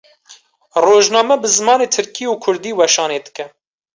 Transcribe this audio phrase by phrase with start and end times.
[0.83, 3.45] Rojname bi zimanê Tirkî û Kurdî weşanê dike.